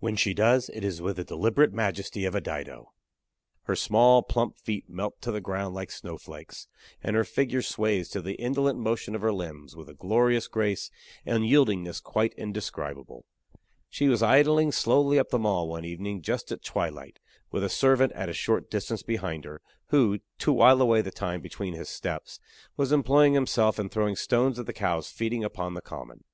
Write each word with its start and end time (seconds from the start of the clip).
When 0.00 0.16
she 0.16 0.32
does, 0.32 0.70
it 0.70 0.82
is 0.82 1.02
with 1.02 1.16
the 1.16 1.24
deliberate 1.24 1.74
majesty 1.74 2.24
of 2.24 2.34
a 2.34 2.40
Dido. 2.40 2.94
Her 3.64 3.76
small, 3.76 4.22
plump 4.22 4.56
feet 4.56 4.88
melt 4.88 5.20
to 5.20 5.30
the 5.30 5.42
ground 5.42 5.74
like 5.74 5.90
snowflakes; 5.90 6.68
and 7.02 7.14
her 7.14 7.22
figure 7.22 7.60
sways 7.60 8.08
to 8.08 8.22
the 8.22 8.32
indolent 8.36 8.78
motion 8.78 9.14
of 9.14 9.20
her 9.20 9.30
limbs 9.30 9.76
with 9.76 9.90
a 9.90 9.94
glorious 9.94 10.48
grace 10.48 10.90
and 11.26 11.44
yieldingness 11.44 12.02
quite 12.02 12.32
indescribable. 12.38 13.26
She 13.90 14.08
was 14.08 14.22
idling 14.22 14.72
slowly 14.72 15.18
up 15.18 15.28
the 15.28 15.38
Mall 15.38 15.68
one 15.68 15.84
evening 15.84 16.22
just 16.22 16.50
at 16.50 16.64
twilight, 16.64 17.18
with 17.50 17.62
a 17.62 17.68
servant 17.68 18.10
at 18.12 18.30
a 18.30 18.32
short 18.32 18.70
distance 18.70 19.02
behind 19.02 19.44
her, 19.44 19.60
who, 19.88 20.20
to 20.38 20.50
while 20.50 20.80
away 20.80 21.02
the 21.02 21.10
time 21.10 21.42
between 21.42 21.74
his 21.74 21.90
steps, 21.90 22.40
was 22.78 22.90
employing 22.90 23.34
himself 23.34 23.78
in 23.78 23.90
throwing 23.90 24.16
stones 24.16 24.58
at 24.58 24.64
the 24.64 24.72
cows 24.72 25.10
feeding 25.10 25.44
upon 25.44 25.74
the 25.74 25.82
Common. 25.82 26.24